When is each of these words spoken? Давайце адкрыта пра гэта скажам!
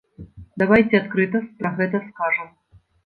Давайце 0.61 0.95
адкрыта 1.01 1.41
пра 1.59 1.75
гэта 1.77 1.97
скажам! 2.09 2.49